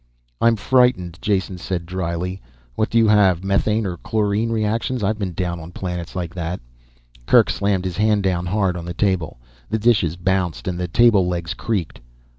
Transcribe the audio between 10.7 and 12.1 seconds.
the table legs creaked.